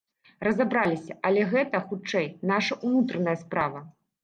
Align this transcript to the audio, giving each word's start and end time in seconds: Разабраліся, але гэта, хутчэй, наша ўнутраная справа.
Разабраліся, 0.45 1.17
але 1.29 1.43
гэта, 1.51 1.83
хутчэй, 1.91 2.27
наша 2.55 2.81
ўнутраная 2.85 3.39
справа. 3.45 3.87